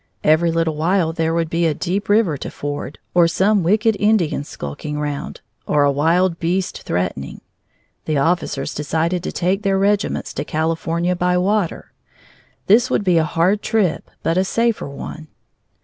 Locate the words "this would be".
12.65-13.19